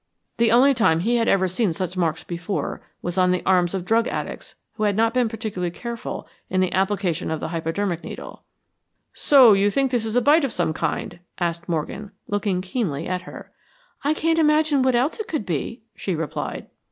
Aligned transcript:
The 0.37 0.51
only 0.51 0.73
time 0.73 1.01
he 1.01 1.17
had 1.17 1.27
ever 1.27 1.47
seen 1.47 1.73
such 1.73 1.95
marks 1.95 2.23
before 2.23 2.81
was 3.03 3.19
on 3.19 3.29
the 3.29 3.43
arms 3.45 3.75
of 3.75 3.85
drug 3.85 4.07
addicts 4.07 4.55
who 4.73 4.83
had 4.85 4.95
not 4.97 5.13
been 5.13 5.29
particularly 5.29 5.69
careful 5.69 6.27
in 6.49 6.59
the 6.59 6.73
application 6.73 7.29
of 7.29 7.39
the 7.39 7.49
hypodermic 7.49 8.03
needle. 8.03 8.43
"So 9.13 9.53
you 9.53 9.69
think 9.69 9.93
it 9.93 10.03
is 10.03 10.15
a 10.15 10.19
bite 10.19 10.43
of 10.43 10.51
some 10.51 10.73
kind?" 10.73 11.19
asked 11.39 11.69
Morgan, 11.69 12.09
looking 12.27 12.61
keenly 12.61 13.07
at 13.07 13.29
her. 13.29 13.51
"I 14.03 14.15
can't 14.15 14.39
imagine 14.39 14.81
what 14.81 14.95
else 14.95 15.19
it 15.19 15.27
could 15.27 15.45
be," 15.45 15.83
she 15.95 16.15
replied. 16.15 16.65